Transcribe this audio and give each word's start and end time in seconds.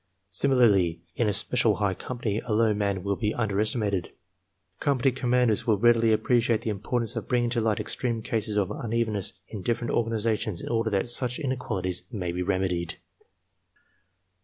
Similarly, 0.31 0.99
in 1.13 1.27
a 1.27 1.31
specially 1.33 1.75
high 1.77 1.93
company 1.93 2.39
a 2.39 2.53
low 2.53 2.73
man 2.73 3.03
will 3.03 3.15
be 3.15 3.35
underestimated. 3.35 4.11
Company 4.79 5.11
commanders 5.11 5.67
will 5.67 5.77
readily 5.77 6.11
appreciate 6.11 6.61
the 6.61 6.71
importance 6.71 7.15
of 7.15 7.27
bringing 7.27 7.51
to 7.51 7.61
light 7.61 7.79
extreme 7.79 8.23
cases 8.23 8.57
of 8.57 8.71
unevenness 8.71 9.33
in 9.49 9.61
different 9.61 9.91
organizations 9.93 10.59
in 10.59 10.69
order 10.69 10.89
that 10.89 11.09
such 11.09 11.37
inequalities 11.37 12.01
may 12.11 12.31
be 12.31 12.41
remedied. 12.41 12.97